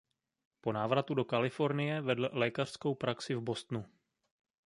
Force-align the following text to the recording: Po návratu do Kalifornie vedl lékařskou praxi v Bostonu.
Po 0.61 0.71
návratu 0.73 1.13
do 1.13 1.25
Kalifornie 1.25 2.01
vedl 2.01 2.29
lékařskou 2.33 2.95
praxi 2.95 3.35
v 3.35 3.41
Bostonu. 3.41 3.85